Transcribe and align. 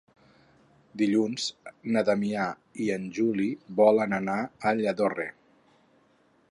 Dilluns 1.01 1.43
na 1.97 2.03
Damià 2.07 2.47
i 2.87 2.91
en 2.97 3.07
Juli 3.19 3.51
volen 3.83 4.21
anar 4.21 4.41
a 4.71 4.77
Lladorre. 4.83 5.29